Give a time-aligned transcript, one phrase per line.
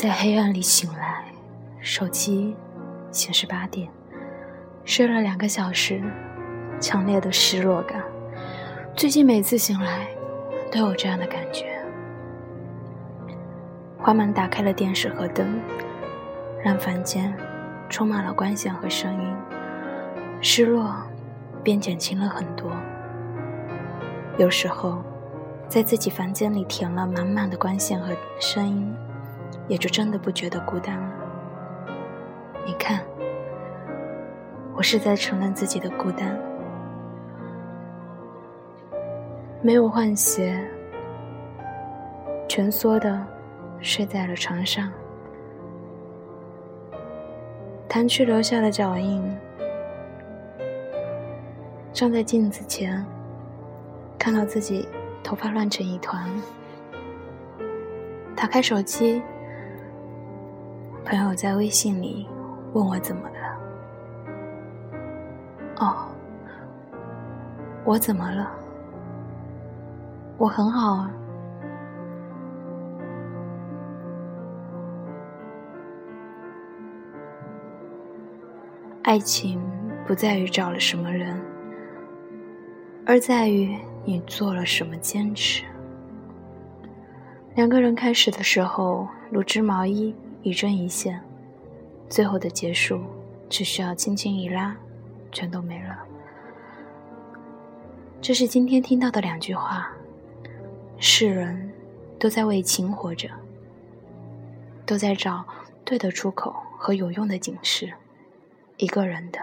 [0.00, 1.22] 在黑暗里醒来，
[1.78, 2.56] 手机
[3.12, 3.86] 显示八点，
[4.82, 6.02] 睡了两个小时，
[6.80, 8.02] 强烈的失落感。
[8.96, 10.08] 最近每次醒来，
[10.72, 11.66] 都有这样的感觉。
[13.98, 15.60] 缓慢打开了电视和灯，
[16.64, 17.36] 让房间
[17.90, 19.34] 充满了光线和声音，
[20.40, 20.96] 失落
[21.62, 22.72] 便减轻了很多。
[24.38, 25.02] 有时候，
[25.68, 28.96] 在自己房间里填了满满的光线和声音。
[29.70, 31.12] 也就真的不觉得孤单了。
[32.66, 33.00] 你看，
[34.74, 36.36] 我是在承认自己的孤单。
[39.62, 40.60] 没有换鞋，
[42.48, 43.24] 蜷缩的
[43.80, 44.90] 睡在了床上，
[47.88, 49.22] 弹去留下的脚印，
[51.92, 53.06] 站在镜子前，
[54.18, 54.88] 看到自己
[55.22, 56.28] 头发乱成一团，
[58.34, 59.22] 打开手机。
[61.04, 62.28] 朋友在微信里
[62.72, 63.36] 问我怎么了？
[65.78, 66.06] 哦，
[67.84, 68.50] 我怎么了？
[70.38, 71.10] 我很好啊。
[79.02, 79.60] 爱情
[80.06, 81.40] 不在于找了什么人，
[83.04, 85.64] 而在于你做了什么坚持。
[87.56, 90.14] 两个人开始的时候如织毛衣。
[90.42, 91.20] 一针一线，
[92.08, 93.00] 最后的结束
[93.48, 94.76] 只需要轻轻一拉，
[95.32, 95.98] 全都没了。
[98.20, 99.90] 这是今天听到的两句话。
[101.02, 101.72] 世人
[102.18, 103.28] 都在为情活着，
[104.84, 105.42] 都在找
[105.82, 107.90] 对的出口和有用的警示。
[108.76, 109.40] 一个人的，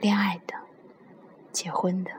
[0.00, 0.54] 恋爱的，
[1.52, 2.10] 结婚的，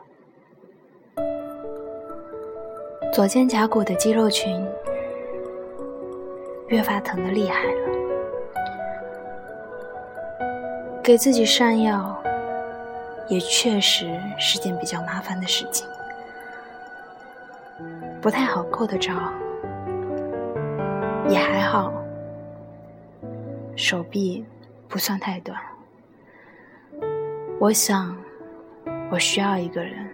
[3.12, 4.66] 左肩胛骨的肌肉群
[6.72, 7.82] 越发疼得厉害了。
[11.04, 12.18] 给自己上药，
[13.28, 14.10] 也确实
[14.40, 15.86] 是件比较麻烦的事情，
[18.22, 19.12] 不太好够得着，
[21.28, 21.92] 也还好，
[23.76, 24.46] 手臂
[24.88, 25.60] 不算太短。
[27.60, 28.16] 我想，
[29.12, 30.08] 我需要一个人。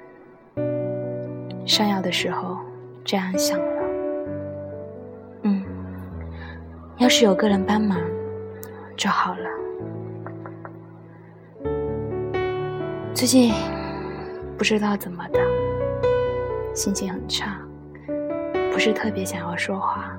[1.68, 2.58] 上药的时候
[3.04, 3.60] 这样想，
[6.98, 8.00] 要是有个人帮忙
[8.96, 9.50] 就好了。
[13.14, 13.54] 最近
[14.58, 15.40] 不知道怎么的，
[16.74, 17.60] 心情很差，
[18.72, 20.18] 不是特别想要说话。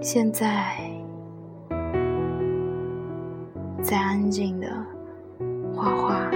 [0.00, 0.76] 现在
[3.82, 4.66] 在安静的
[5.74, 6.30] 画画、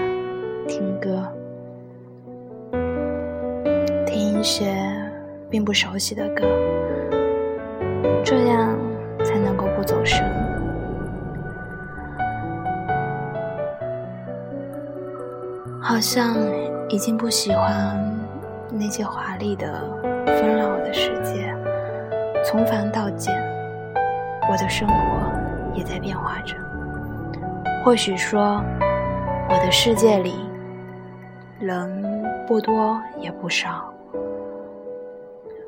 [0.67, 1.29] 听歌，
[4.07, 4.73] 听一些
[5.51, 6.47] 并不熟悉的歌，
[8.25, 8.79] 这样
[9.25, 10.25] 才能够不走神。
[15.83, 16.37] 好像
[16.89, 18.01] 已经不喜欢
[18.71, 19.83] 那些华丽的
[20.25, 21.53] 纷扰的世界，
[22.45, 23.35] 从繁到简，
[24.49, 24.95] 我的生活
[25.75, 26.55] 也在变化着。
[27.85, 28.63] 或许说，
[29.49, 30.49] 我的世界里
[31.59, 33.93] 人不多也不少，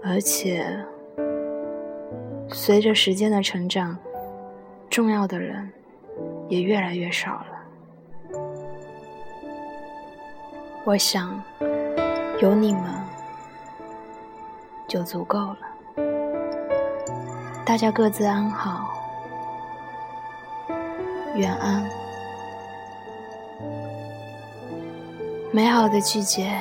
[0.05, 0.67] 而且
[2.49, 3.97] 随着时间的成长，
[4.91, 5.71] 重要的人
[6.49, 7.47] 也越来越少了。
[10.85, 11.41] 我想，
[12.41, 12.83] 有你们
[14.89, 15.59] 就足够了。
[17.65, 18.93] 大家各自安好，
[21.37, 21.89] 远安。
[25.53, 26.61] 美好的季节，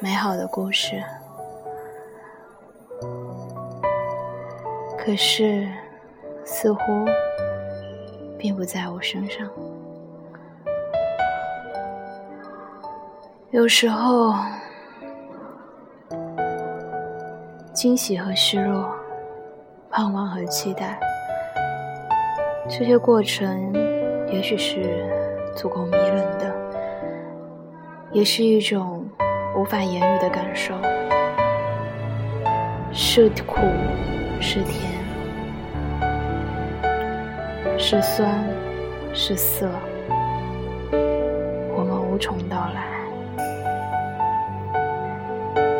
[0.00, 1.04] 美好的故事，
[5.08, 5.66] 可是
[6.44, 6.82] 似乎
[8.38, 9.48] 并不在我身上。
[13.50, 14.34] 有时候，
[17.72, 18.94] 惊喜和失落，
[19.88, 21.00] 盼望和期待，
[22.68, 23.72] 这些过程
[24.30, 25.08] 也许是
[25.56, 26.54] 足够迷人的，
[28.12, 29.08] 也是一种
[29.56, 30.74] 无法言喻的感受，
[32.92, 33.56] 是苦
[34.38, 34.97] 是甜，
[37.90, 38.44] 是酸
[39.14, 39.66] 是涩，
[41.74, 42.84] 我们无从道来。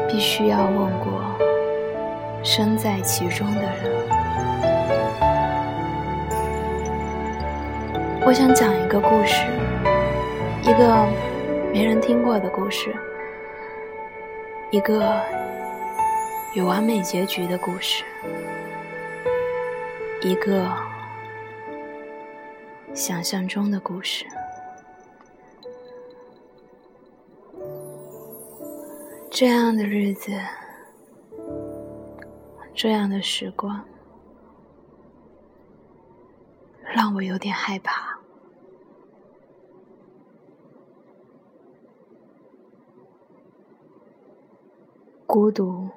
[0.08, 1.20] 必须要问过
[2.42, 3.92] 身在其中的人。
[8.24, 9.44] 我想讲一个故事，
[10.62, 11.06] 一个
[11.74, 12.96] 没人听过的故事，
[14.70, 15.20] 一个
[16.54, 18.02] 有完美结局的故事，
[20.22, 20.66] 一个
[22.98, 24.26] 想象中的故事。
[29.30, 30.32] 这样的日子，
[32.74, 33.84] 这样的时光，
[36.82, 38.18] 让我有点害怕。
[45.24, 45.88] 孤独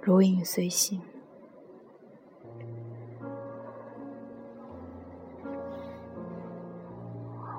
[0.00, 1.00] 如影随形，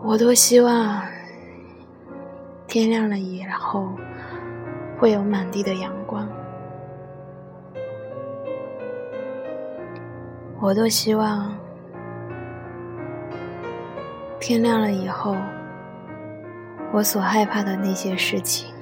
[0.07, 1.01] 我多希望。
[2.65, 3.89] 天亮了以后，
[4.97, 6.25] 会有满地的阳光。
[10.61, 11.53] 我多希望
[14.39, 15.35] 天亮了以后，
[16.93, 18.73] 我所害怕的那些事情，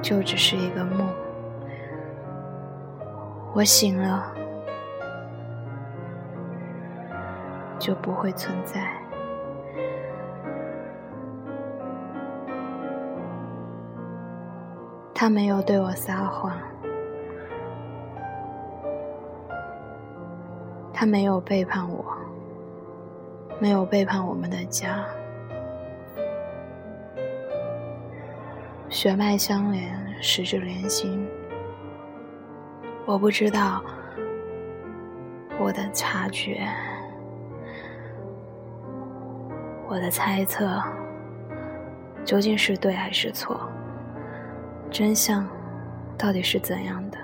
[0.00, 1.08] 就只是一个梦。
[3.52, 4.32] 我醒了，
[7.90, 8.88] 就不会存在。
[15.12, 16.56] 他没有对我撒谎，
[20.92, 22.16] 他没有背叛我，
[23.58, 25.04] 没有背叛我们的家，
[28.88, 31.28] 血脉相连，十指连心。
[33.04, 33.82] 我不知道
[35.58, 36.68] 我的察觉，
[39.90, 40.80] 我的猜测
[42.24, 43.60] 究竟是对还是错。
[44.88, 45.44] 真相
[46.16, 47.18] 到底是怎样的？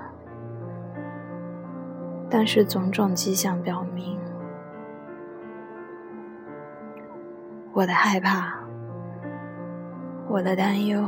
[2.28, 4.18] 但是种种迹象表明，
[7.72, 8.52] 我的害怕、
[10.28, 11.06] 我的担忧、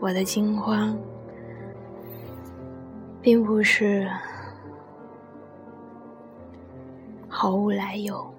[0.00, 0.94] 我的惊慌，
[3.22, 4.06] 并不是
[7.26, 8.29] 毫无来由。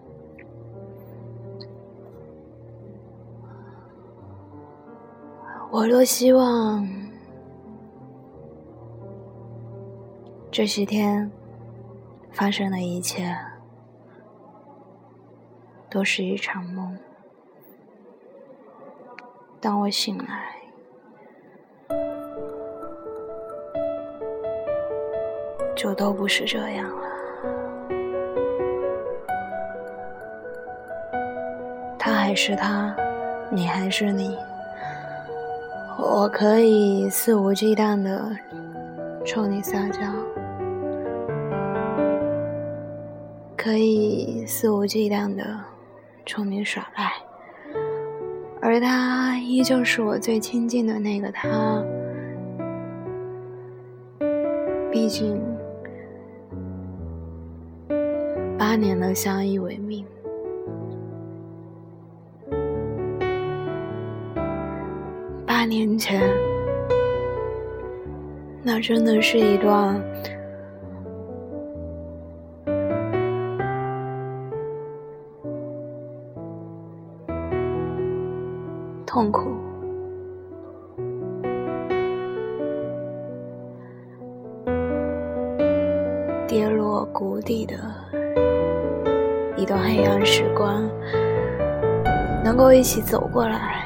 [5.73, 6.85] 我多希望
[10.51, 11.31] 这些天
[12.29, 13.33] 发生的一切
[15.89, 16.97] 都是一场梦。
[19.61, 20.55] 当我醒来，
[25.73, 27.07] 就都不是这样了。
[31.97, 32.93] 他还是他，
[33.49, 34.37] 你还是你。
[36.03, 38.35] 我可以肆无忌惮的
[39.23, 40.01] 冲你撒娇，
[43.55, 45.43] 可以肆无忌惮的
[46.25, 47.11] 冲你耍赖，
[48.59, 51.83] 而他依旧是我最亲近的那个他。
[54.91, 55.39] 毕竟，
[58.57, 60.03] 八年的相依为命。
[65.61, 66.19] 八年前，
[68.63, 70.01] 那真的是一段
[79.05, 79.51] 痛苦、
[86.47, 87.75] 跌落谷底的
[89.55, 90.89] 一段黑暗时光，
[92.43, 93.80] 能够一起走过来。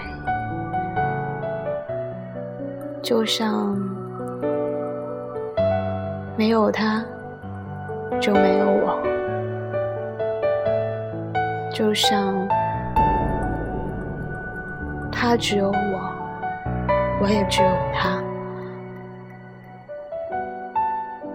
[3.05, 3.77] 就像
[6.35, 7.05] 没有他，
[8.19, 8.97] 就没有我；
[11.71, 12.33] 就像
[15.11, 16.11] 他只有我，
[17.21, 18.19] 我也只有他。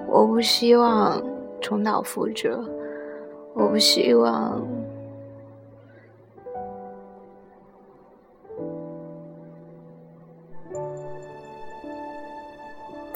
[0.08, 1.22] 我不希望
[1.60, 2.58] 重蹈覆辙，
[3.54, 4.60] 我不希望。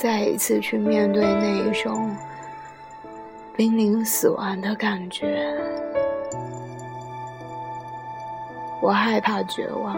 [0.04, 2.14] 再一次去面对那一种
[3.56, 5.26] 濒临死亡的感觉，
[8.82, 9.96] 我害怕绝望，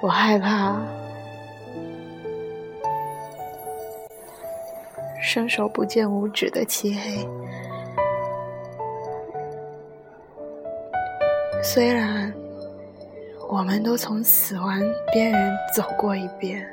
[0.00, 0.80] 我害怕
[5.20, 7.28] 伸手不见五指的漆黑。
[11.62, 12.32] 虽然
[13.46, 14.80] 我们都从死亡
[15.12, 16.66] 边缘走过一遍。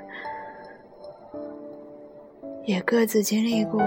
[2.71, 3.81] 也各自经历过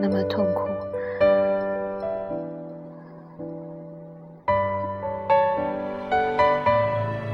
[0.00, 0.66] 那么痛苦。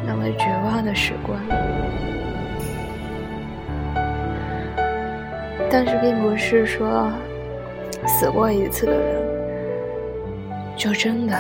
[0.06, 1.40] 那么绝望的时光。
[5.70, 7.10] 但是并不是说
[8.06, 9.24] 死过一次的人
[10.76, 11.34] 就真的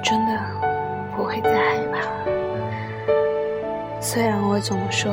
[0.00, 0.67] 真的
[1.18, 1.98] 不会再害怕。
[4.00, 5.12] 虽然我总说，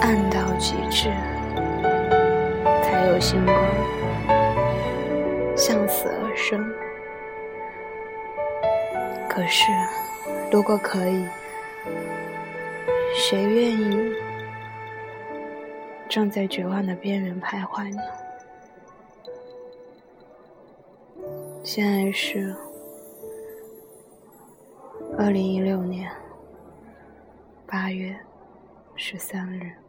[0.00, 1.10] 暗到极致
[2.82, 3.54] 才有星光，
[5.54, 6.66] 向死而生。
[9.28, 9.70] 可是，
[10.50, 11.28] 如果可以，
[13.14, 14.10] 谁愿意？
[16.08, 18.00] 正在绝望的边缘徘徊呢。
[21.62, 22.56] 现在是
[25.24, 26.10] 二零一六年
[27.64, 28.18] 八月
[28.96, 29.81] 十三日。